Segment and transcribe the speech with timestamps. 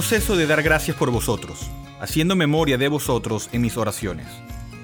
[0.00, 1.70] No ceso de dar gracias por vosotros,
[2.00, 4.26] haciendo memoria de vosotros en mis oraciones,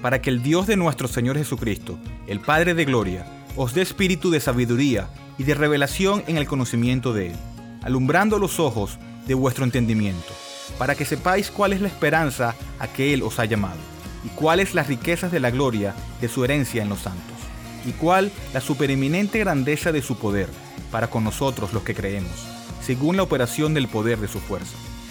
[0.02, 3.24] para que el Dios de nuestro Señor Jesucristo, el Padre de Gloria,
[3.56, 5.08] os dé espíritu de sabiduría
[5.38, 7.36] y de revelación en el conocimiento de Él,
[7.82, 10.34] alumbrando los ojos de vuestro entendimiento,
[10.76, 13.80] para que sepáis cuál es la esperanza a que Él os ha llamado,
[14.22, 17.38] y cuáles las riquezas de la gloria de su herencia en los santos,
[17.86, 20.50] y cuál la supereminente grandeza de su poder
[20.91, 22.46] para con nosotros los que creemos,
[22.83, 24.77] según la operación del poder de su fuerza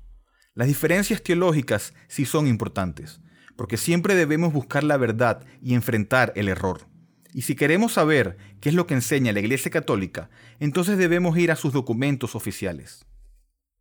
[0.53, 3.23] Las diferencias teológicas sí son importantes,
[3.57, 6.87] porque siempre debemos buscar la verdad y enfrentar el error.
[7.33, 10.31] Y si queremos saber qué es lo que enseña la Iglesia Católica,
[10.61, 13.05] entonces debemos ir a sus documentos oficiales.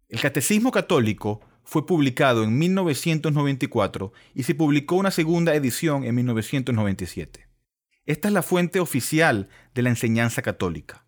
[0.10, 7.48] El Catecismo Católico fue publicado en 1994 y se publicó una segunda edición en 1997.
[8.06, 11.06] Esta es la fuente oficial de la enseñanza católica.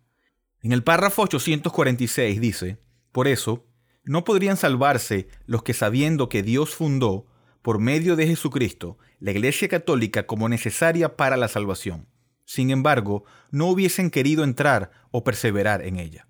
[0.60, 2.78] En el párrafo 846 dice,
[3.12, 3.66] por eso,
[4.04, 7.26] no podrían salvarse los que sabiendo que Dios fundó
[7.62, 12.06] por medio de Jesucristo la Iglesia Católica como necesaria para la salvación.
[12.44, 16.28] Sin embargo, no hubiesen querido entrar o perseverar en ella.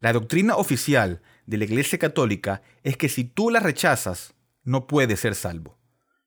[0.00, 5.20] La doctrina oficial de la Iglesia Católica es que si tú la rechazas, no puedes
[5.20, 5.78] ser salvo.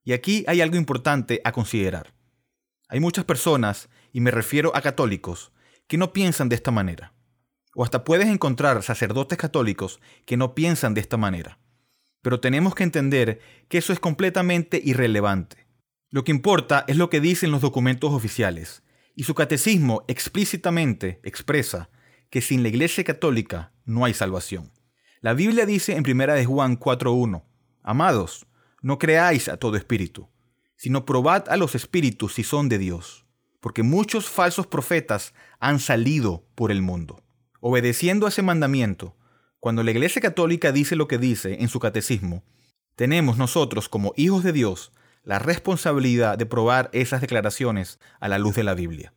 [0.03, 2.13] Y aquí hay algo importante a considerar.
[2.89, 5.53] Hay muchas personas, y me refiero a católicos,
[5.87, 7.13] que no piensan de esta manera.
[7.73, 11.60] O hasta puedes encontrar sacerdotes católicos que no piensan de esta manera
[12.21, 15.67] pero tenemos que entender que eso es completamente irrelevante.
[16.09, 18.83] Lo que importa es lo que dicen los documentos oficiales,
[19.15, 21.89] y su catecismo explícitamente expresa
[22.29, 24.71] que sin la Iglesia Católica no hay salvación.
[25.19, 27.43] La Biblia dice en 1 de Juan 4.1,
[27.83, 28.47] Amados,
[28.81, 30.29] no creáis a todo espíritu,
[30.75, 33.25] sino probad a los espíritus si son de Dios,
[33.59, 37.23] porque muchos falsos profetas han salido por el mundo.
[37.59, 39.15] Obedeciendo a ese mandamiento,
[39.61, 42.43] cuando la Iglesia Católica dice lo que dice en su catecismo,
[42.95, 44.91] tenemos nosotros como hijos de Dios
[45.23, 49.13] la responsabilidad de probar esas declaraciones a la luz de la Biblia.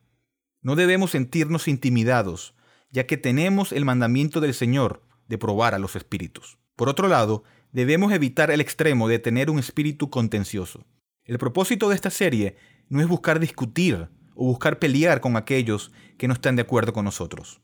[0.61, 2.53] No debemos sentirnos intimidados,
[2.91, 6.59] ya que tenemos el mandamiento del Señor de probar a los espíritus.
[6.75, 10.85] Por otro lado, debemos evitar el extremo de tener un espíritu contencioso.
[11.23, 12.55] El propósito de esta serie
[12.87, 17.03] no es buscar discutir o buscar pelear con aquellos que no están de acuerdo con
[17.03, 17.61] nosotros.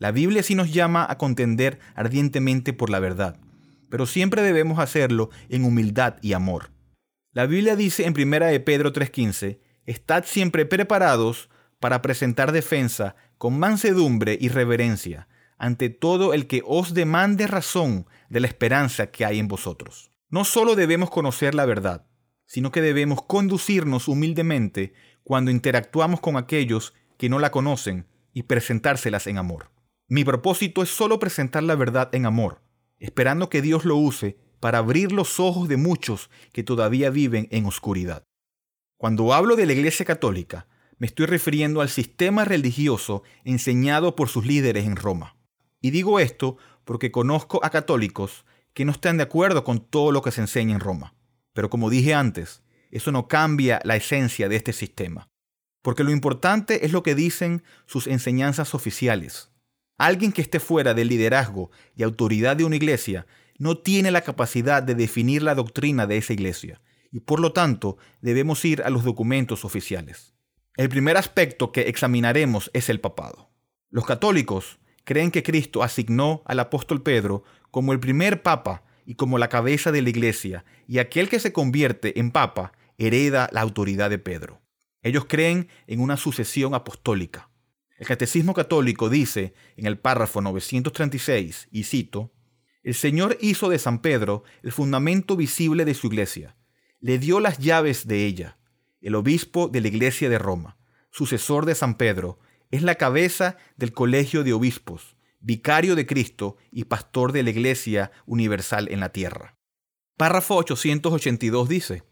[0.00, 3.38] La Biblia sí nos llama a contender ardientemente por la verdad,
[3.90, 6.70] pero siempre debemos hacerlo en humildad y amor.
[7.32, 11.50] La Biblia dice en 1 de Pedro 3:15, Estad siempre preparados
[11.80, 18.40] para presentar defensa con mansedumbre y reverencia ante todo el que os demande razón de
[18.40, 20.12] la esperanza que hay en vosotros.
[20.30, 22.06] No solo debemos conocer la verdad,
[22.46, 24.94] sino que debemos conducirnos humildemente
[25.24, 29.69] cuando interactuamos con aquellos que no la conocen y presentárselas en amor.
[30.12, 32.62] Mi propósito es solo presentar la verdad en amor,
[32.98, 37.64] esperando que Dios lo use para abrir los ojos de muchos que todavía viven en
[37.64, 38.24] oscuridad.
[38.96, 40.66] Cuando hablo de la Iglesia Católica,
[40.98, 45.36] me estoy refiriendo al sistema religioso enseñado por sus líderes en Roma.
[45.80, 50.22] Y digo esto porque conozco a católicos que no están de acuerdo con todo lo
[50.22, 51.14] que se enseña en Roma.
[51.52, 55.28] Pero como dije antes, eso no cambia la esencia de este sistema.
[55.82, 59.49] Porque lo importante es lo que dicen sus enseñanzas oficiales.
[60.00, 63.26] Alguien que esté fuera del liderazgo y autoridad de una iglesia
[63.58, 66.80] no tiene la capacidad de definir la doctrina de esa iglesia
[67.12, 70.32] y por lo tanto debemos ir a los documentos oficiales.
[70.78, 73.50] El primer aspecto que examinaremos es el papado.
[73.90, 79.36] Los católicos creen que Cristo asignó al apóstol Pedro como el primer papa y como
[79.36, 84.08] la cabeza de la iglesia, y aquel que se convierte en papa hereda la autoridad
[84.08, 84.62] de Pedro.
[85.02, 87.49] Ellos creen en una sucesión apostólica.
[88.00, 92.32] El Catecismo Católico dice en el párrafo 936, y cito,
[92.82, 96.56] El Señor hizo de San Pedro el fundamento visible de su iglesia,
[96.98, 98.56] le dio las llaves de ella.
[99.02, 100.78] El obispo de la iglesia de Roma,
[101.10, 102.38] sucesor de San Pedro,
[102.70, 108.12] es la cabeza del colegio de obispos, vicario de Cristo y pastor de la Iglesia
[108.24, 109.58] Universal en la tierra.
[110.16, 112.02] Párrafo 882 dice,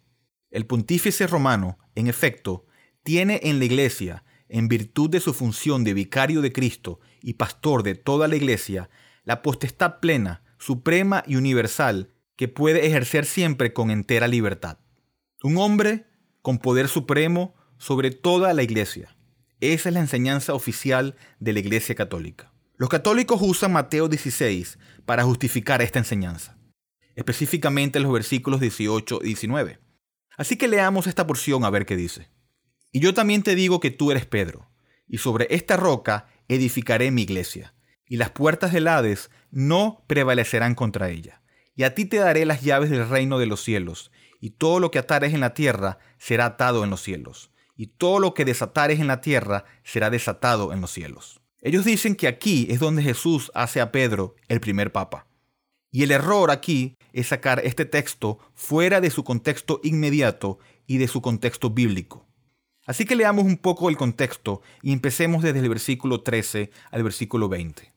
[0.50, 2.66] el pontífice romano, en efecto,
[3.04, 7.82] tiene en la Iglesia, en virtud de su función de vicario de Cristo y pastor
[7.82, 8.90] de toda la Iglesia,
[9.24, 14.78] la potestad plena, suprema y universal que puede ejercer siempre con entera libertad.
[15.42, 16.06] Un hombre
[16.42, 19.14] con poder supremo sobre toda la Iglesia
[19.60, 22.52] esa es la enseñanza oficial de la Iglesia Católica.
[22.76, 26.56] Los católicos usan Mateo 16 para justificar esta enseñanza,
[27.16, 29.80] específicamente los versículos 18 y 19.
[30.36, 32.30] Así que leamos esta porción a ver qué dice.
[32.92, 34.70] Y yo también te digo que tú eres Pedro,
[35.06, 37.74] y sobre esta roca edificaré mi iglesia,
[38.06, 41.42] y las puertas del Hades no prevalecerán contra ella.
[41.74, 44.90] Y a ti te daré las llaves del reino de los cielos, y todo lo
[44.90, 48.98] que atares en la tierra será atado en los cielos y todo lo que desatares
[48.98, 51.40] en la tierra será desatado en los cielos.
[51.62, 55.28] Ellos dicen que aquí es donde Jesús hace a Pedro el primer papa.
[55.90, 60.58] Y el error aquí es sacar este texto fuera de su contexto inmediato
[60.88, 62.27] y de su contexto bíblico.
[62.88, 67.50] Así que leamos un poco el contexto y empecemos desde el versículo 13 al versículo
[67.50, 67.92] 20.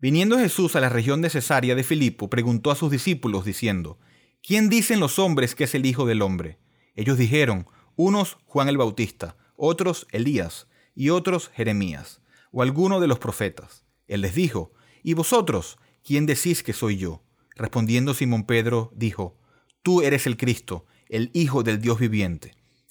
[0.00, 4.00] Viniendo Jesús a la región de Cesarea de Filipo, preguntó a sus discípulos diciendo,
[4.42, 6.58] ¿Quién dicen los hombres que es el Hijo del Hombre?
[6.96, 10.66] Ellos dijeron, unos Juan el Bautista, otros Elías
[10.96, 12.20] y otros Jeremías,
[12.50, 13.84] o alguno de los profetas.
[14.08, 14.72] Él les dijo,
[15.04, 17.22] ¿y vosotros quién decís que soy yo?
[17.54, 19.38] Respondiendo Simón Pedro, dijo,
[19.84, 22.56] Tú eres el Cristo, el Hijo del Dios viviente.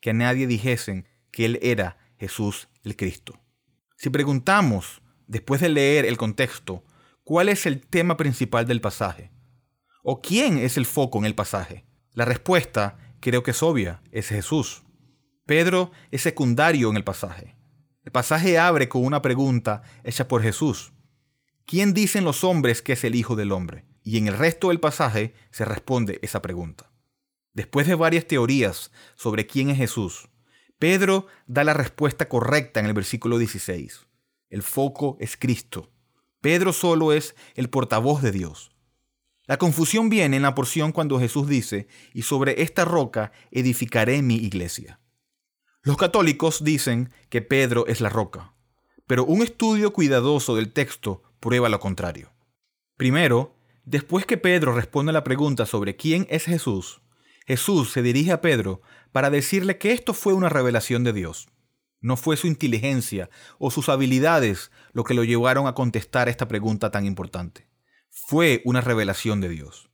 [0.00, 3.40] que a nadie dijesen que él era Jesús el Cristo.
[3.96, 6.84] Si preguntamos, después de leer el contexto,
[7.24, 9.30] cuál es el tema principal del pasaje,
[10.02, 14.28] o quién es el foco en el pasaje, la respuesta creo que es obvia, es
[14.28, 14.84] Jesús.
[15.44, 17.56] Pedro es secundario en el pasaje.
[18.04, 20.92] El pasaje abre con una pregunta hecha por Jesús.
[21.64, 23.84] ¿Quién dicen los hombres que es el Hijo del Hombre?
[24.04, 26.85] Y en el resto del pasaje se responde esa pregunta.
[27.56, 30.28] Después de varias teorías sobre quién es Jesús,
[30.78, 34.06] Pedro da la respuesta correcta en el versículo 16.
[34.50, 35.90] El foco es Cristo.
[36.42, 38.76] Pedro solo es el portavoz de Dios.
[39.46, 44.34] La confusión viene en la porción cuando Jesús dice, y sobre esta roca edificaré mi
[44.34, 45.00] iglesia.
[45.80, 48.52] Los católicos dicen que Pedro es la roca,
[49.06, 52.34] pero un estudio cuidadoso del texto prueba lo contrario.
[52.98, 57.00] Primero, después que Pedro responde a la pregunta sobre quién es Jesús,
[57.46, 61.48] Jesús se dirige a Pedro para decirle que esto fue una revelación de Dios.
[62.00, 66.90] No fue su inteligencia o sus habilidades lo que lo llevaron a contestar esta pregunta
[66.90, 67.66] tan importante
[68.16, 69.90] fue una revelación de Dios.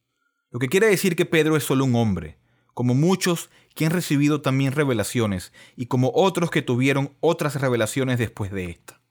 [0.51, 2.39] Lo que quiere decir que Pedro es solo un hombre,
[2.73, 8.53] como muchos que han recibido también revelaciones y como otros que tuvieron otras revelaciones después
[8.53, 9.03] de esta.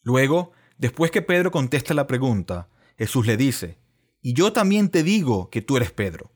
[0.00, 3.78] Luego, después que Pedro contesta la pregunta, Jesús le dice,
[4.22, 6.30] y yo también te digo que tú eres Pedro.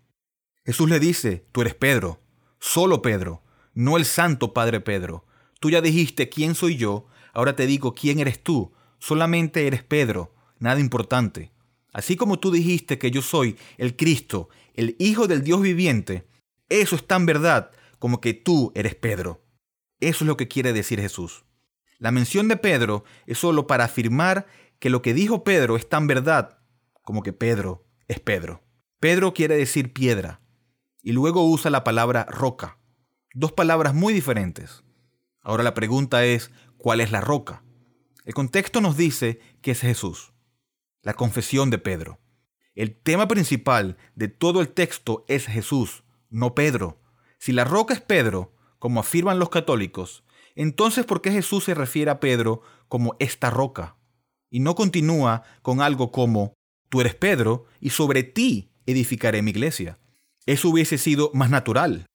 [0.71, 2.21] Jesús le dice, tú eres Pedro,
[2.61, 3.43] solo Pedro,
[3.75, 5.27] no el santo Padre Pedro.
[5.59, 10.33] Tú ya dijiste quién soy yo, ahora te digo quién eres tú, solamente eres Pedro,
[10.61, 11.50] nada importante.
[11.93, 16.29] Así como tú dijiste que yo soy el Cristo, el Hijo del Dios viviente,
[16.69, 19.43] eso es tan verdad como que tú eres Pedro.
[19.99, 21.43] Eso es lo que quiere decir Jesús.
[21.99, 24.47] La mención de Pedro es solo para afirmar
[24.79, 26.61] que lo que dijo Pedro es tan verdad
[27.03, 28.62] como que Pedro es Pedro.
[29.00, 30.41] Pedro quiere decir piedra
[31.02, 32.78] y luego usa la palabra roca.
[33.35, 34.85] Dos palabras muy diferentes.
[35.40, 37.62] Ahora la pregunta es, ¿cuál es la roca?
[38.25, 40.33] El contexto nos dice que es Jesús.
[41.02, 42.21] La confesión de Pedro.
[42.75, 47.00] El tema principal de todo el texto es Jesús, no Pedro.
[47.38, 52.11] Si la roca es Pedro, como afirman los católicos, entonces ¿por qué Jesús se refiere
[52.11, 53.97] a Pedro como esta roca?
[54.50, 56.54] Y no continúa con algo como,
[56.88, 59.99] tú eres Pedro, y sobre ti edificaré mi iglesia.
[60.47, 62.07] Eso hubiese sido más natural.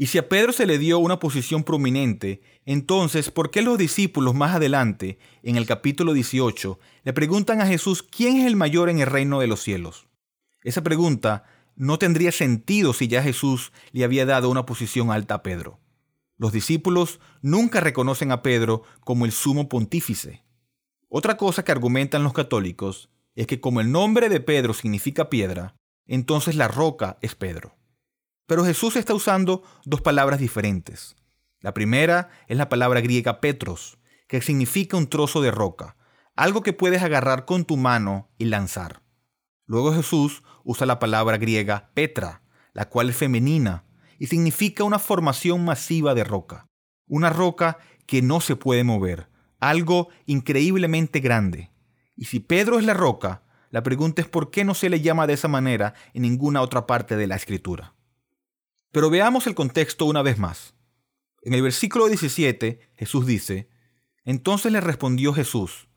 [0.00, 4.34] Y si a Pedro se le dio una posición prominente, entonces, ¿por qué los discípulos
[4.34, 9.00] más adelante, en el capítulo 18, le preguntan a Jesús quién es el mayor en
[9.00, 10.06] el reino de los cielos?
[10.62, 11.44] Esa pregunta
[11.74, 15.80] no tendría sentido si ya Jesús le había dado una posición alta a Pedro.
[16.36, 20.44] Los discípulos nunca reconocen a Pedro como el sumo pontífice.
[21.08, 25.74] Otra cosa que argumentan los católicos es que como el nombre de Pedro significa piedra,
[26.08, 27.76] entonces la roca es Pedro.
[28.46, 31.16] Pero Jesús está usando dos palabras diferentes.
[31.60, 35.96] La primera es la palabra griega petros, que significa un trozo de roca,
[36.34, 39.02] algo que puedes agarrar con tu mano y lanzar.
[39.66, 43.84] Luego Jesús usa la palabra griega petra, la cual es femenina
[44.18, 46.68] y significa una formación masiva de roca,
[47.06, 49.28] una roca que no se puede mover,
[49.60, 51.70] algo increíblemente grande.
[52.16, 55.26] Y si Pedro es la roca, la pregunta es por qué no se le llama
[55.26, 57.94] de esa manera en ninguna otra parte de la escritura.
[58.92, 60.74] Pero veamos el contexto una vez más.
[61.42, 63.68] En el versículo 17 Jesús dice,
[64.24, 65.88] Entonces le respondió Jesús,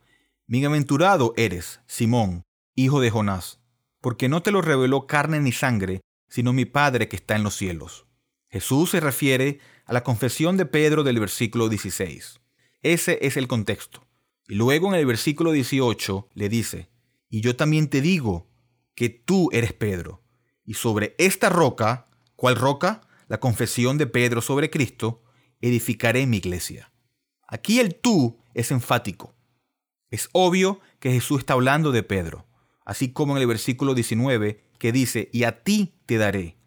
[0.48, 2.44] Bienaventurado eres, Simón,
[2.76, 3.62] hijo de Jonás
[4.02, 7.56] porque no te lo reveló carne ni sangre, sino mi Padre que está en los
[7.56, 8.08] cielos.
[8.50, 12.42] Jesús se refiere a la confesión de Pedro del versículo 16.
[12.82, 14.06] Ese es el contexto.
[14.48, 16.90] Y luego en el versículo 18 le dice,
[17.32, 18.52] y yo también te digo
[18.94, 20.22] que tú eres Pedro,
[20.64, 23.02] y sobre esta roca, ¿cuál roca?
[23.28, 25.24] La confesión de Pedro sobre Cristo,
[25.62, 26.92] edificaré mi iglesia.
[27.48, 29.34] Aquí el tú es enfático.
[30.12, 32.46] Es obvio que Jesús está hablando de Pedro
[32.86, 36.58] así como en el versículo 19 que dice, y a ti te daré.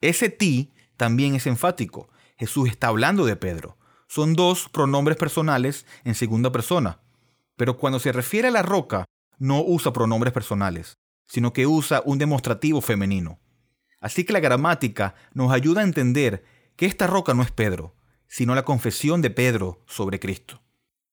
[0.00, 2.10] Ese ti también es enfático.
[2.36, 3.78] Jesús está hablando de Pedro.
[4.08, 7.00] Son dos pronombres personales en segunda persona.
[7.56, 9.04] Pero cuando se refiere a la roca,
[9.40, 13.40] no usa pronombres personales, sino que usa un demostrativo femenino.
[14.00, 16.44] Así que la gramática nos ayuda a entender
[16.76, 17.96] que esta roca no es Pedro,
[18.28, 20.62] sino la confesión de Pedro sobre Cristo.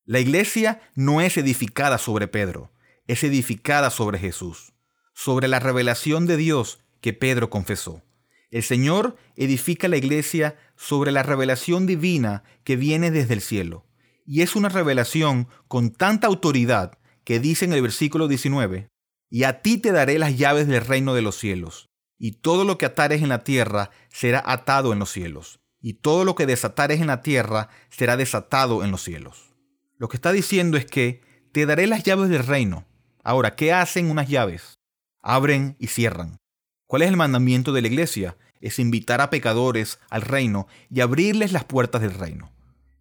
[0.05, 2.71] La iglesia no es edificada sobre Pedro,
[3.07, 4.73] es edificada sobre Jesús,
[5.13, 8.03] sobre la revelación de Dios que Pedro confesó.
[8.51, 13.85] El Señor edifica la iglesia sobre la revelación divina que viene desde el cielo.
[14.25, 18.87] Y es una revelación con tanta autoridad que dice en el versículo 19,
[19.29, 22.77] y a ti te daré las llaves del reino de los cielos, y todo lo
[22.77, 27.01] que atares en la tierra será atado en los cielos, y todo lo que desatares
[27.01, 29.53] en la tierra será desatado en los cielos.
[29.97, 31.19] Lo que está diciendo es que
[31.51, 32.87] te daré las llaves del reino,
[33.27, 34.79] Ahora, ¿qué hacen unas llaves?
[35.21, 36.37] Abren y cierran.
[36.85, 38.37] ¿Cuál es el mandamiento de la iglesia?
[38.61, 42.53] Es invitar a pecadores al reino y abrirles las puertas del reino.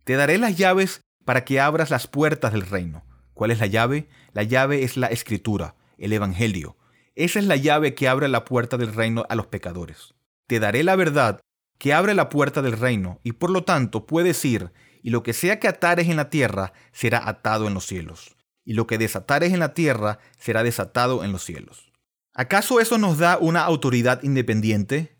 [0.03, 3.06] Te daré las llaves para que abras las puertas del reino.
[3.37, 4.09] ¿Cuál es la llave?
[4.33, 6.79] La llave es la escritura, el Evangelio.
[7.15, 10.15] Esa es la llave que abre la puerta del reino a los pecadores.
[10.47, 11.41] Te daré la verdad
[11.77, 15.35] que abre la puerta del reino y por lo tanto puedes ir y lo que
[15.35, 19.53] sea que atares en la tierra será atado en los cielos y lo que desatares
[19.53, 21.93] en la tierra será desatado en los cielos.
[22.33, 25.15] ¿Acaso eso nos da una autoridad independiente?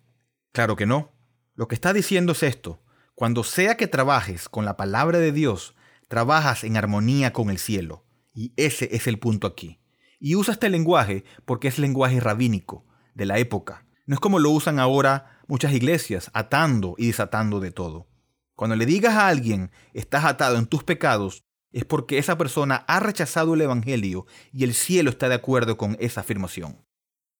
[0.53, 1.13] Claro que no.
[1.55, 2.81] Lo que está diciendo es esto.
[3.15, 5.75] Cuando sea que trabajes con la palabra de Dios,
[6.09, 8.06] trabajas en armonía con el cielo.
[8.37, 9.81] Y ese es el punto aquí.
[10.21, 13.87] Y usa este lenguaje porque es lenguaje rabínico, de la época.
[14.05, 18.07] No es como lo usan ahora muchas iglesias, atando y desatando de todo.
[18.55, 23.01] Cuando le digas a alguien, estás atado en tus pecados, es porque esa persona ha
[23.01, 26.85] rechazado el Evangelio y el cielo está de acuerdo con esa afirmación.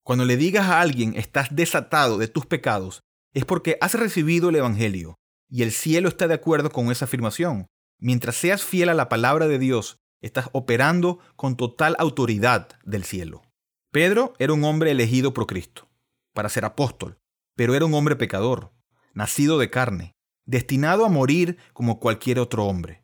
[0.03, 3.03] Cuando le digas a alguien estás desatado de tus pecados,
[3.35, 5.19] es porque has recibido el Evangelio
[5.51, 7.67] y el cielo está de acuerdo con esa afirmación.
[7.99, 13.43] Mientras seas fiel a la palabra de Dios, estás operando con total autoridad del cielo.
[13.91, 15.89] Pedro era un hombre elegido por Cristo
[16.33, 17.19] para ser apóstol,
[17.55, 18.73] pero era un hombre pecador,
[19.15, 20.13] nacido de carne,
[20.45, 23.03] destinado a morir como cualquier otro hombre.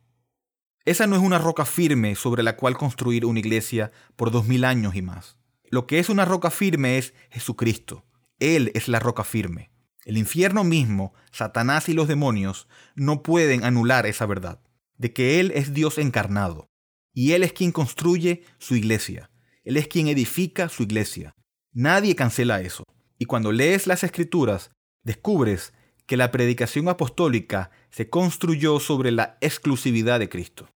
[0.85, 4.65] Esa no es una roca firme sobre la cual construir una iglesia por dos mil
[4.65, 5.37] años y más.
[5.69, 8.05] Lo que es una roca firme es Jesucristo.
[8.37, 9.71] Él es la roca firme.
[10.05, 14.59] El infierno mismo, Satanás y los demonios no pueden anular esa verdad,
[14.97, 16.69] de que Él es Dios encarnado,
[17.13, 19.29] y Él es quien construye su iglesia.
[19.63, 21.35] Él es quien edifica su iglesia.
[21.71, 22.83] Nadie cancela eso.
[23.17, 24.71] Y cuando lees las escrituras,
[25.03, 25.73] descubres
[26.05, 30.67] que la predicación apostólica se construyó sobre la exclusividad de Cristo.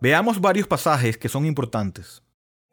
[0.00, 2.22] Veamos varios pasajes que son importantes.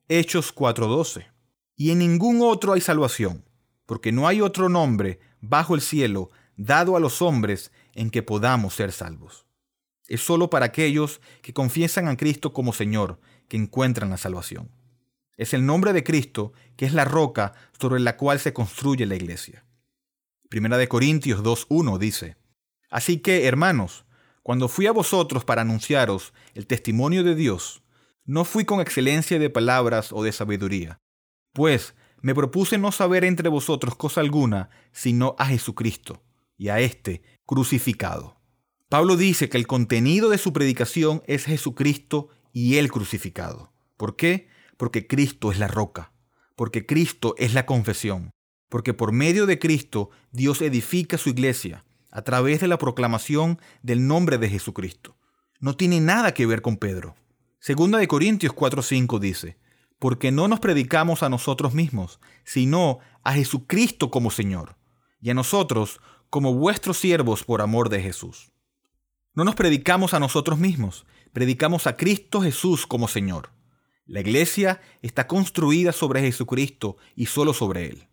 [0.07, 1.27] Hechos 4:12.
[1.75, 3.45] Y en ningún otro hay salvación,
[3.85, 8.73] porque no hay otro nombre bajo el cielo dado a los hombres en que podamos
[8.73, 9.45] ser salvos.
[10.09, 14.69] Es solo para aquellos que confiesan a Cristo como Señor que encuentran la salvación.
[15.37, 19.15] Es el nombre de Cristo que es la roca sobre la cual se construye la
[19.15, 19.63] iglesia.
[20.49, 22.37] Primera de Corintios 2.1 dice,
[22.89, 24.05] Así que, hermanos,
[24.41, 27.83] cuando fui a vosotros para anunciaros el testimonio de Dios,
[28.25, 30.99] no fui con excelencia de palabras o de sabiduría,
[31.53, 36.23] pues me propuse no saber entre vosotros cosa alguna, sino a Jesucristo,
[36.57, 38.38] y a éste crucificado.
[38.89, 43.71] Pablo dice que el contenido de su predicación es Jesucristo y él crucificado.
[43.97, 44.49] ¿Por qué?
[44.79, 46.13] porque Cristo es la roca,
[46.55, 48.31] porque Cristo es la confesión,
[48.69, 54.07] porque por medio de Cristo Dios edifica su iglesia a través de la proclamación del
[54.07, 55.17] nombre de Jesucristo.
[55.59, 57.17] No tiene nada que ver con Pedro.
[57.59, 59.57] Segunda de Corintios 4:5 dice,
[59.99, 64.77] porque no nos predicamos a nosotros mismos, sino a Jesucristo como Señor,
[65.19, 65.99] y a nosotros
[66.29, 68.53] como vuestros siervos por amor de Jesús.
[69.35, 73.51] No nos predicamos a nosotros mismos, predicamos a Cristo Jesús como Señor.
[74.05, 78.07] La iglesia está construida sobre Jesucristo y solo sobre Él.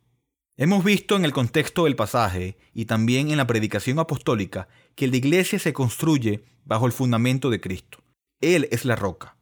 [0.58, 5.16] Hemos visto en el contexto del pasaje y también en la predicación apostólica que la
[5.16, 7.98] iglesia se construye bajo el fundamento de Cristo.
[8.40, 9.36] Él es la roca.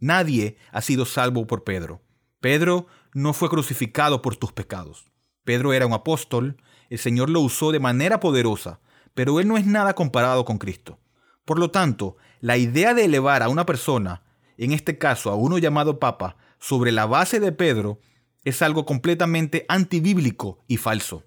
[0.00, 2.02] Nadie ha sido salvo por Pedro.
[2.40, 5.06] Pedro no fue crucificado por tus pecados.
[5.44, 6.56] Pedro era un apóstol,
[6.90, 8.80] el Señor lo usó de manera poderosa,
[9.14, 10.98] pero él no es nada comparado con Cristo.
[11.44, 14.24] Por lo tanto, la idea de elevar a una persona
[14.56, 18.00] en este caso a uno llamado Papa, sobre la base de Pedro,
[18.44, 21.24] es algo completamente antibíblico y falso.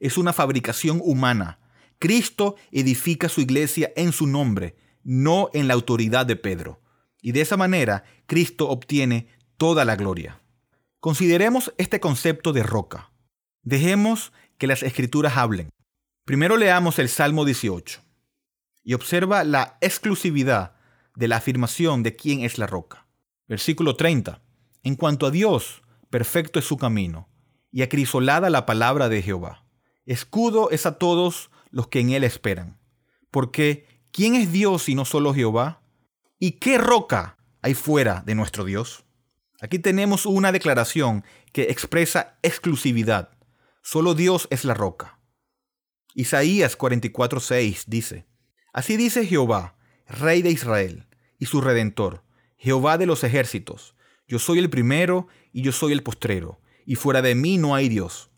[0.00, 1.58] Es una fabricación humana.
[1.98, 6.80] Cristo edifica su iglesia en su nombre, no en la autoridad de Pedro.
[7.20, 10.40] Y de esa manera, Cristo obtiene toda la gloria.
[11.00, 13.12] Consideremos este concepto de roca.
[13.62, 15.70] Dejemos que las escrituras hablen.
[16.24, 18.07] Primero leamos el Salmo 18
[18.88, 20.72] y observa la exclusividad
[21.14, 23.06] de la afirmación de quién es la roca.
[23.46, 24.40] Versículo 30.
[24.82, 27.28] En cuanto a Dios, perfecto es su camino,
[27.70, 29.66] y acrisolada la palabra de Jehová.
[30.06, 32.80] Escudo es a todos los que en él esperan.
[33.30, 35.82] Porque, ¿quién es Dios si no solo Jehová?
[36.38, 39.04] ¿Y qué roca hay fuera de nuestro Dios?
[39.60, 43.36] Aquí tenemos una declaración que expresa exclusividad.
[43.82, 45.20] Solo Dios es la roca.
[46.14, 48.24] Isaías 44:6 dice,
[48.78, 49.74] Así dice Jehová,
[50.06, 52.22] Rey de Israel, y su redentor,
[52.58, 53.96] Jehová de los ejércitos.
[54.28, 57.88] Yo soy el primero y yo soy el postrero, y fuera de mí no hay
[57.88, 58.30] Dios.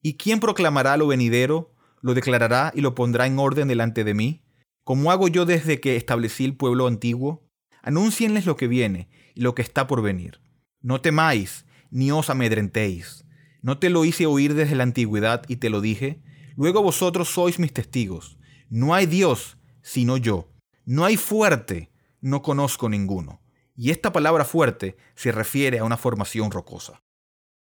[0.00, 4.42] ¿Y quién proclamará lo venidero, lo declarará y lo pondrá en orden delante de mí?
[4.82, 7.46] Como hago yo desde que establecí el pueblo antiguo?
[7.82, 10.40] Anúncienles lo que viene y lo que está por venir.
[10.80, 13.26] No temáis, ni os amedrentéis.
[13.60, 16.22] ¿No te lo hice oír desde la antigüedad y te lo dije?
[16.56, 18.38] Luego vosotros sois mis testigos.
[18.70, 20.48] No hay Dios sino yo.
[20.84, 21.92] No hay fuerte
[22.22, 23.42] no conozco ninguno.
[23.76, 27.02] Y esta palabra fuerte se refiere a una formación rocosa.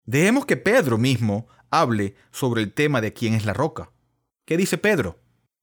[0.06, 3.92] Dejemos que Pedro mismo hable sobre el tema de quién es la roca.
[4.46, 5.20] ¿Qué dice Pedro?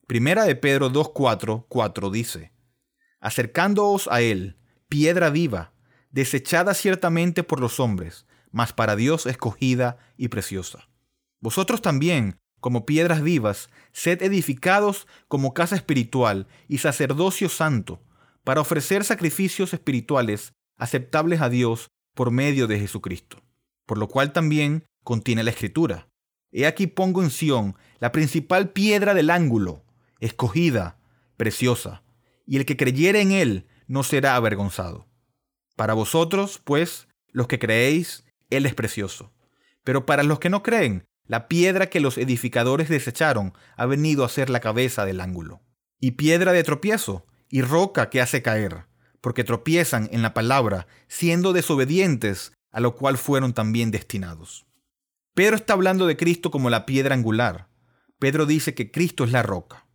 [0.06, 2.52] Primera de Pedro 2.4.4 dice,
[3.20, 4.56] Acercándoos a él,
[4.88, 5.74] piedra viva,
[6.10, 10.88] desechada ciertamente por los hombres, mas para Dios escogida y preciosa.
[11.40, 18.00] Vosotros también, como piedras vivas, sed edificados como casa espiritual y sacerdocio santo,
[18.44, 23.42] para ofrecer sacrificios espirituales aceptables a Dios por medio de Jesucristo.
[23.86, 26.08] Por lo cual también contiene la Escritura.
[26.52, 29.84] He aquí pongo en Sión la principal piedra del ángulo,
[30.20, 30.98] escogida,
[31.36, 32.02] preciosa,
[32.46, 35.06] y el que creyere en él no será avergonzado.
[35.76, 39.32] Para vosotros, pues, los que creéis, él es precioso.
[39.84, 44.28] Pero para los que no creen, La piedra que los edificadores desecharon ha venido a
[44.28, 45.62] ser la cabeza del ángulo.
[46.00, 48.86] Y piedra de tropiezo, y roca que hace caer,
[49.20, 54.66] porque tropiezan en la palabra, siendo desobedientes, a lo cual fueron también destinados.
[55.32, 57.68] Pedro está hablando de Cristo como la piedra angular.
[58.18, 59.86] Pedro dice que Cristo es la roca.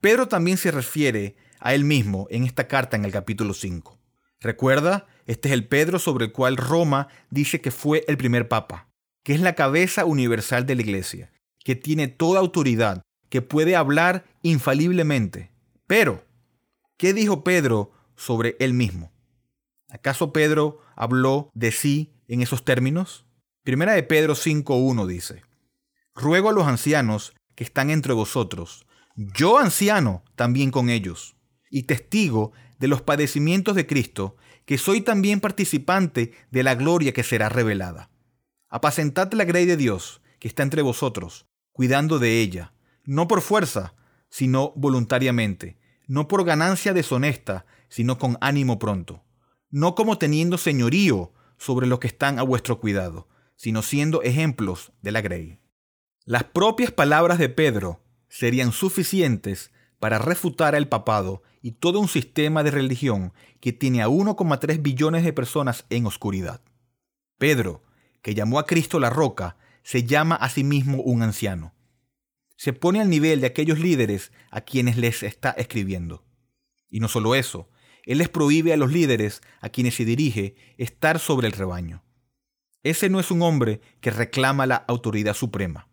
[0.00, 3.98] Pedro también se refiere a él mismo en esta carta en el capítulo 5.
[4.40, 8.93] Recuerda, este es el Pedro sobre el cual Roma dice que fue el primer papa,
[9.24, 11.32] que es la cabeza universal de la iglesia,
[11.64, 15.50] que tiene toda autoridad, que puede hablar infaliblemente.
[15.88, 16.24] Pero,
[16.96, 19.12] ¿qué dijo Pedro sobre él mismo?
[19.88, 23.26] ¿Acaso Pedro habló de sí en esos términos?
[23.64, 25.42] Primera de Pedro 5.1 dice,
[26.14, 31.34] Ruego a los ancianos que están entre vosotros, yo anciano también con ellos,
[31.70, 37.22] y testigo de los padecimientos de Cristo, que soy también participante de la gloria que
[37.22, 38.10] será revelada.
[38.74, 42.72] Apacentad la grey de Dios, que está entre vosotros, cuidando de ella,
[43.04, 43.94] no por fuerza,
[44.30, 49.22] sino voluntariamente, no por ganancia deshonesta, sino con ánimo pronto,
[49.70, 55.12] no como teniendo señorío sobre los que están a vuestro cuidado, sino siendo ejemplos de
[55.12, 55.60] la grey.
[56.24, 62.64] Las propias palabras de Pedro serían suficientes para refutar el papado y todo un sistema
[62.64, 66.60] de religión que tiene a 1,3 billones de personas en oscuridad.
[67.38, 67.84] Pedro,
[68.24, 71.74] que llamó a Cristo la roca, se llama a sí mismo un anciano.
[72.56, 76.24] Se pone al nivel de aquellos líderes a quienes les está escribiendo.
[76.88, 77.68] Y no solo eso,
[78.06, 82.02] él les prohíbe a los líderes a quienes se dirige estar sobre el rebaño.
[82.82, 85.90] Ese no es un hombre que reclama la autoridad suprema.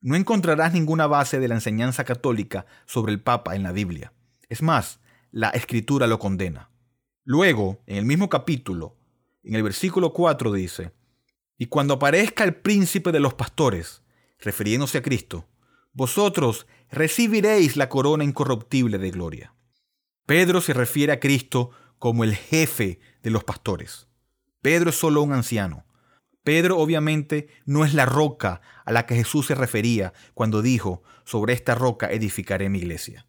[0.00, 4.12] No encontrarás ninguna base de la enseñanza católica sobre el Papa en la Biblia.
[4.48, 5.00] Es más,
[5.32, 6.70] la escritura lo condena.
[7.24, 8.96] Luego, en el mismo capítulo,
[9.42, 10.92] en el versículo 4 dice,
[11.56, 14.02] Y cuando aparezca el príncipe de los pastores,
[14.38, 15.48] refiriéndose a Cristo,
[15.92, 19.54] vosotros recibiréis la corona incorruptible de gloria.
[20.26, 24.08] Pedro se refiere a Cristo como el jefe de los pastores.
[24.60, 25.84] Pedro es solo un anciano.
[26.42, 31.54] Pedro obviamente no es la roca a la que Jesús se refería cuando dijo, sobre
[31.54, 33.26] esta roca edificaré mi iglesia.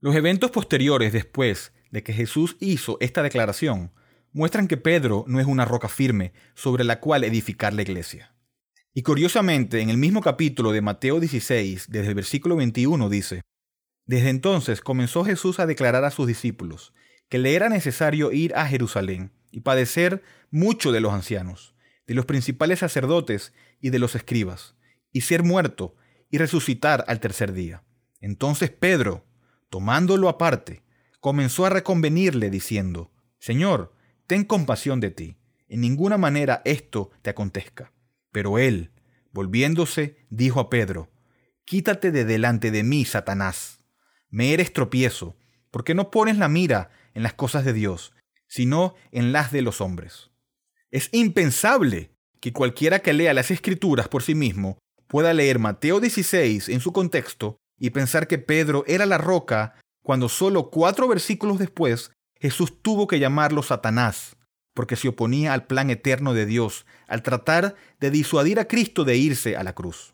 [0.00, 3.92] Los eventos posteriores después de que Jesús hizo esta declaración
[4.34, 8.34] muestran que Pedro no es una roca firme sobre la cual edificar la iglesia.
[8.92, 13.42] Y curiosamente, en el mismo capítulo de Mateo 16, desde el versículo 21 dice,
[14.06, 16.92] Desde entonces comenzó Jesús a declarar a sus discípulos
[17.28, 21.74] que le era necesario ir a Jerusalén y padecer mucho de los ancianos,
[22.06, 24.74] de los principales sacerdotes y de los escribas,
[25.12, 25.96] y ser muerto
[26.30, 27.84] y resucitar al tercer día.
[28.20, 29.24] Entonces Pedro,
[29.70, 30.82] tomándolo aparte,
[31.20, 33.93] comenzó a reconvenirle diciendo, Señor,
[34.26, 35.36] ten compasión de ti,
[35.68, 37.92] en ninguna manera esto te acontezca.
[38.32, 38.90] Pero él,
[39.32, 41.10] volviéndose, dijo a Pedro,
[41.64, 43.78] Quítate de delante de mí, Satanás.
[44.28, 45.36] Me eres tropiezo,
[45.70, 48.14] porque no pones la mira en las cosas de Dios,
[48.46, 50.30] sino en las de los hombres.
[50.90, 52.10] Es impensable
[52.40, 56.92] que cualquiera que lea las escrituras por sí mismo pueda leer Mateo 16 en su
[56.92, 62.12] contexto y pensar que Pedro era la roca cuando solo cuatro versículos después
[62.44, 64.36] Jesús tuvo que llamarlo Satanás,
[64.74, 69.16] porque se oponía al plan eterno de Dios al tratar de disuadir a Cristo de
[69.16, 70.12] irse a la cruz.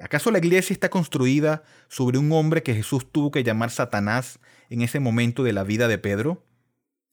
[0.00, 4.82] ¿Acaso la iglesia está construida sobre un hombre que Jesús tuvo que llamar Satanás en
[4.82, 6.44] ese momento de la vida de Pedro?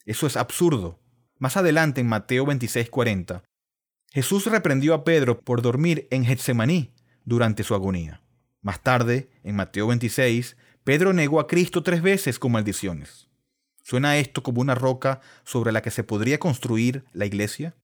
[0.05, 0.99] Eso es absurdo.
[1.37, 3.43] Más adelante en Mateo 26:40,
[4.11, 8.23] Jesús reprendió a Pedro por dormir en Getsemaní durante su agonía.
[8.63, 13.27] Más tarde, en Mateo 26, Pedro negó a Cristo tres veces con maldiciones.
[13.87, 17.77] ¿Suena esto como una roca sobre la que se podría construir la iglesia?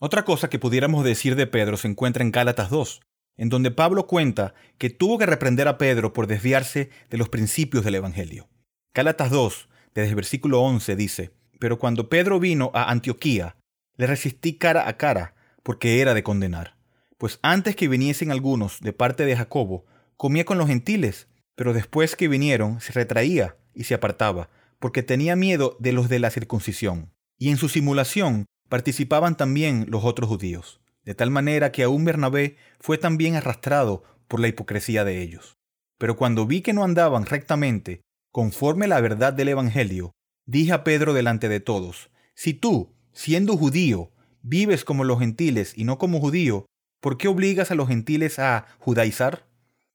[0.00, 3.02] Otra cosa que pudiéramos decir de Pedro se encuentra en Gálatas 2,
[3.36, 7.84] en donde Pablo cuenta que tuvo que reprender a Pedro por desviarse de los principios
[7.84, 8.48] del Evangelio.
[8.92, 13.54] Gálatas 2, desde el versículo 11, dice, Pero cuando Pedro vino a Antioquía,
[13.96, 16.76] le resistí cara a cara, porque era de condenar.
[17.16, 22.16] Pues antes que viniesen algunos de parte de Jacobo, Comía con los gentiles, pero después
[22.16, 27.12] que vinieron se retraía y se apartaba, porque tenía miedo de los de la circuncisión.
[27.38, 32.56] Y en su simulación participaban también los otros judíos, de tal manera que aún Bernabé
[32.80, 35.56] fue también arrastrado por la hipocresía de ellos.
[35.98, 40.12] Pero cuando vi que no andaban rectamente, conforme la verdad del Evangelio,
[40.46, 44.12] dije a Pedro delante de todos, si tú, siendo judío,
[44.42, 46.66] vives como los gentiles y no como judío,
[47.00, 49.46] ¿por qué obligas a los gentiles a judaizar?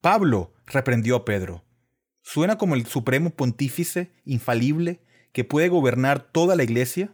[0.02, 1.64] Pablo reprendió a Pedro.
[2.24, 5.02] ¿Suena como el supremo pontífice infalible
[5.34, 7.14] que puede gobernar toda la iglesia?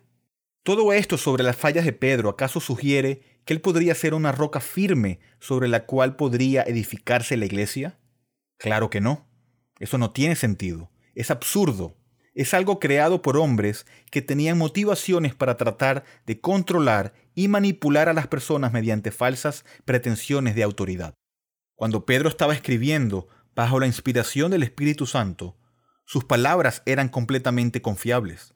[0.64, 4.60] Todo esto sobre las fallas de Pedro acaso sugiere que él podría ser una roca
[4.60, 7.98] firme sobre la cual podría edificarse la iglesia?
[8.58, 9.28] Claro que no.
[9.80, 10.92] Eso no tiene sentido.
[11.16, 11.98] Es absurdo.
[12.36, 18.14] Es algo creado por hombres que tenían motivaciones para tratar de controlar y manipular a
[18.14, 21.16] las personas mediante falsas pretensiones de autoridad.
[21.76, 23.28] Cuando Pedro estaba escribiendo
[23.60, 25.58] bajo la inspiración del Espíritu Santo,
[26.06, 28.54] sus palabras eran completamente confiables.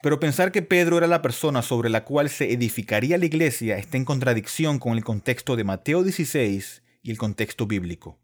[0.00, 3.96] Pero pensar que Pedro era la persona sobre la cual se edificaría la iglesia está
[3.96, 8.20] en contradicción con el contexto de Mateo 16 y el contexto bíblico.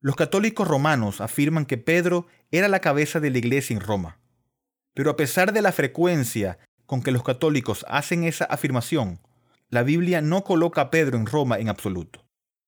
[0.00, 4.20] Los católicos romanos afirman que Pedro era la cabeza de la iglesia en Roma.
[4.94, 9.20] Pero a pesar de la frecuencia con que los católicos hacen esa afirmación,
[9.68, 12.24] la Biblia no coloca a Pedro en Roma en absoluto.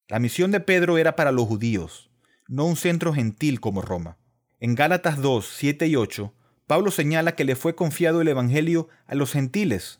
[0.07, 2.11] La misión de Pedro era para los judíos,
[2.47, 4.17] no un centro gentil como Roma.
[4.59, 6.33] En Gálatas 2, 7 y 8,
[6.67, 9.99] Pablo señala que le fue confiado el Evangelio a los gentiles,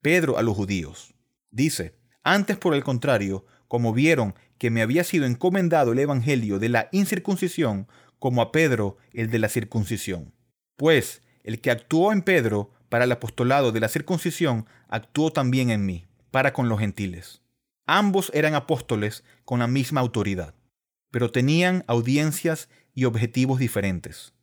[0.00, 1.14] Pedro a los judíos.
[1.50, 6.68] Dice, antes por el contrario, como vieron que me había sido encomendado el Evangelio de
[6.68, 7.88] la incircuncisión,
[8.18, 10.34] como a Pedro el de la circuncisión.
[10.76, 15.86] Pues el que actuó en Pedro para el apostolado de la circuncisión, actuó también en
[15.86, 17.40] mí, para con los gentiles.
[17.86, 20.54] Ambos eran apóstoles con la misma autoridad,
[21.10, 24.34] pero tenían audiencias y objetivos diferentes.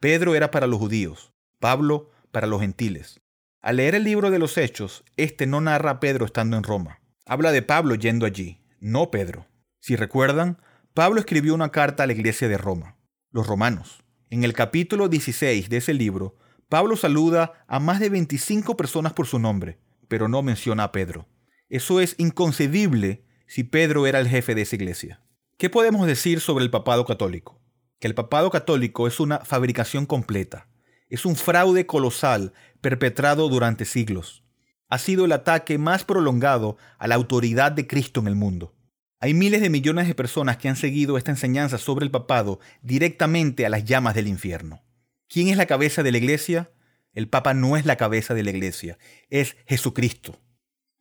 [0.00, 3.20] Pedro era para los judíos, Pablo para los gentiles.
[3.60, 7.00] Al leer el libro de los Hechos, este no narra a Pedro estando en Roma.
[7.24, 9.46] Habla de Pablo yendo allí, no Pedro.
[9.80, 10.58] Si recuerdan,
[10.92, 12.98] Pablo escribió una carta a la iglesia de Roma,
[13.30, 14.04] los romanos.
[14.28, 16.36] En el capítulo 16 de ese libro,
[16.68, 21.26] Pablo saluda a más de 25 personas por su nombre, pero no menciona a Pedro.
[21.68, 25.23] Eso es inconcebible si Pedro era el jefe de esa iglesia.
[25.58, 27.64] ¿Qué podemos decir sobre el papado católico?
[28.04, 30.68] que el papado católico es una fabricación completa,
[31.08, 34.44] es un fraude colosal perpetrado durante siglos.
[34.88, 38.74] Ha sido el ataque más prolongado a la autoridad de Cristo en el mundo.
[39.20, 43.64] Hay miles de millones de personas que han seguido esta enseñanza sobre el papado directamente
[43.64, 44.82] a las llamas del infierno.
[45.26, 46.70] ¿Quién es la cabeza de la iglesia?
[47.14, 48.98] El Papa no es la cabeza de la iglesia,
[49.30, 50.38] es Jesucristo.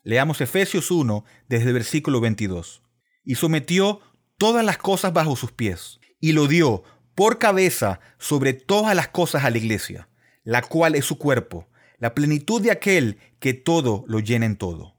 [0.03, 2.81] Leamos Efesios 1 desde el versículo 22.
[3.25, 3.99] Y sometió
[4.37, 6.83] todas las cosas bajo sus pies y lo dio
[7.15, 10.09] por cabeza sobre todas las cosas a la iglesia,
[10.43, 11.67] la cual es su cuerpo,
[11.99, 14.95] la plenitud de aquel que todo lo llena en todo.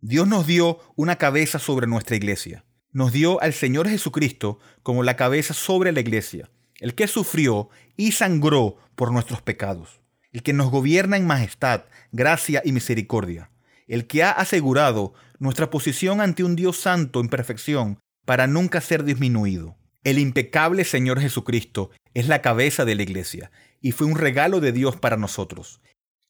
[0.00, 2.64] Dios nos dio una cabeza sobre nuestra iglesia.
[2.92, 8.12] Nos dio al Señor Jesucristo como la cabeza sobre la iglesia, el que sufrió y
[8.12, 10.00] sangró por nuestros pecados,
[10.32, 13.50] el que nos gobierna en majestad, gracia y misericordia,
[13.86, 19.04] el que ha asegurado nuestra posición ante un Dios santo en perfección para nunca ser
[19.04, 19.78] disminuido.
[20.04, 24.70] El impecable Señor Jesucristo es la cabeza de la iglesia y fue un regalo de
[24.70, 25.80] Dios para nosotros.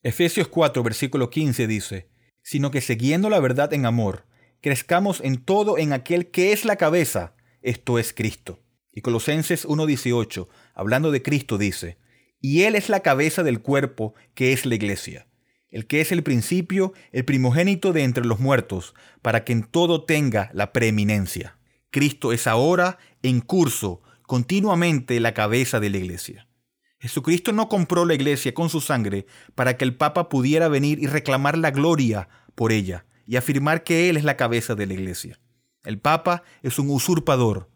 [0.01, 2.07] Efesios 4, versículo 15 dice,
[2.41, 4.25] sino que siguiendo la verdad en amor,
[4.61, 8.63] crezcamos en todo en aquel que es la cabeza, esto es Cristo.
[8.93, 11.97] Y Colosenses 1.18, hablando de Cristo, dice,
[12.39, 15.27] y Él es la cabeza del cuerpo que es la iglesia,
[15.67, 20.05] el que es el principio, el primogénito de entre los muertos, para que en todo
[20.05, 21.58] tenga la preeminencia.
[21.91, 26.47] Cristo es ahora en curso continuamente la cabeza de la iglesia.
[26.99, 29.25] Jesucristo no compró la iglesia con su sangre
[29.55, 34.09] para que el Papa pudiera venir y reclamar la gloria por ella y afirmar que
[34.09, 35.39] Él es la cabeza de la iglesia.
[35.83, 37.69] El Papa es un usurpador,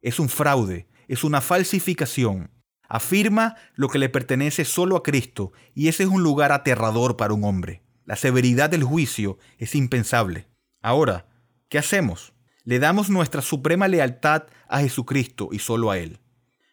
[0.00, 2.50] es un fraude, es una falsificación.
[2.88, 7.34] Afirma lo que le pertenece solo a Cristo y ese es un lugar aterrador para
[7.34, 7.82] un hombre.
[8.04, 10.48] La severidad del juicio es impensable.
[10.80, 11.28] Ahora,
[11.68, 12.32] ¿qué hacemos?
[12.64, 16.20] Le damos nuestra suprema lealtad a Jesucristo y solo a Él.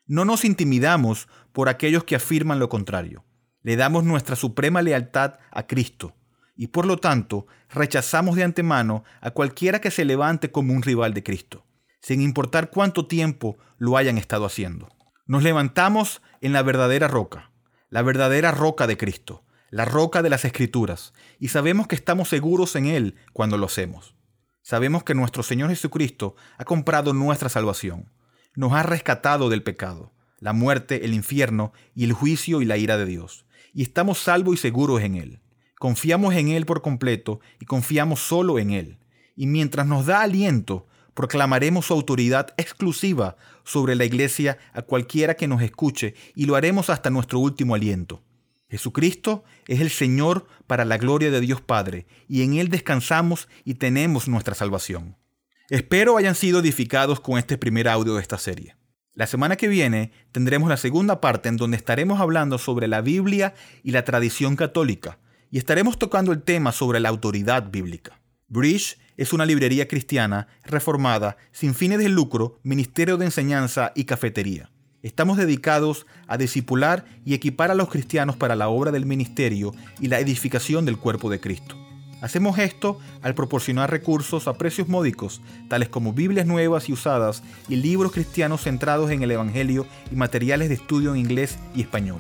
[0.06, 3.24] No nos intimidamos por aquellos que afirman lo contrario.
[3.62, 6.16] Le damos nuestra suprema lealtad a Cristo
[6.58, 11.14] y por lo tanto rechazamos de antemano a cualquiera que se levante como un rival
[11.14, 11.66] de Cristo,
[12.02, 14.90] sin importar cuánto tiempo lo hayan estado haciendo.
[15.26, 17.52] Nos levantamos en la verdadera roca,
[17.90, 22.76] la verdadera roca de Cristo, la roca de las Escrituras, y sabemos que estamos seguros
[22.76, 24.17] en Él cuando lo hacemos.
[24.70, 28.12] Sabemos que nuestro Señor Jesucristo ha comprado nuestra salvación,
[28.54, 32.98] nos ha rescatado del pecado, la muerte, el infierno y el juicio y la ira
[32.98, 35.40] de Dios, y estamos salvos y seguros en Él.
[35.80, 38.98] Confiamos en Él por completo y confiamos solo en Él.
[39.38, 45.48] Y mientras nos da aliento, proclamaremos su autoridad exclusiva sobre la iglesia a cualquiera que
[45.48, 48.22] nos escuche y lo haremos hasta nuestro último aliento.
[48.70, 53.76] Jesucristo es el Señor para la gloria de Dios Padre, y en Él descansamos y
[53.76, 55.16] tenemos nuestra salvación.
[55.70, 58.76] Espero hayan sido edificados con este primer audio de esta serie.
[59.14, 63.56] La semana que viene tendremos la segunda parte en donde estaremos hablando sobre la Biblia
[63.84, 68.20] y la tradición católica, y estaremos tocando el tema sobre la autoridad bíblica.
[68.48, 74.70] Bridge es una librería cristiana, reformada, sin fines de lucro, ministerio de enseñanza y cafetería.
[75.04, 80.08] Estamos dedicados a discipular y equipar a los cristianos para la obra del ministerio y
[80.08, 81.76] la edificación del cuerpo de Cristo.
[82.20, 87.76] Hacemos esto al proporcionar recursos a precios módicos, tales como Biblias nuevas y usadas y
[87.76, 92.20] libros cristianos centrados en el Evangelio y materiales de estudio en inglés y español.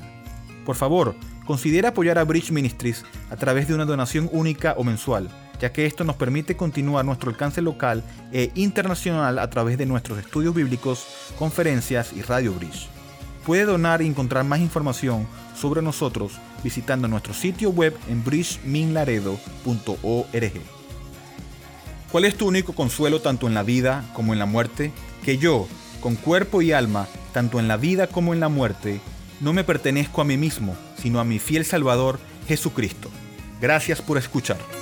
[0.64, 1.16] Por favor,
[1.48, 5.86] considera apoyar a Bridge Ministries a través de una donación única o mensual, ya que
[5.86, 11.06] esto nos permite continuar nuestro alcance local e internacional a través de nuestros estudios bíblicos,
[11.38, 12.88] conferencias y Radio Bridge.
[13.46, 20.54] Puede donar y encontrar más información sobre nosotros visitando nuestro sitio web en bridgeminlaredo.org.
[22.12, 24.92] ¿Cuál es tu único consuelo tanto en la vida como en la muerte?
[25.24, 25.68] Que yo,
[26.02, 29.02] con cuerpo y alma, tanto en la vida como en la muerte,
[29.40, 33.10] no me pertenezco a mí mismo, sino a mi fiel Salvador, Jesucristo.
[33.62, 34.77] Gracias por escuchar.